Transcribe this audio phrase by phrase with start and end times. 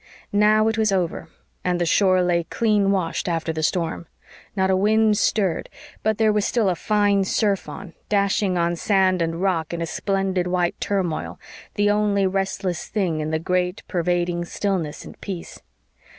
[0.33, 1.29] Now it was over,
[1.63, 4.07] and the shore lay clean washed after the storm;
[4.55, 5.69] not a wind stirred,
[6.01, 9.85] but there was still a fine surf on, dashing on sand and rock in a
[9.85, 11.39] splendid white turmoil
[11.75, 15.61] the only restless thing in the great, pervading stillness and peace.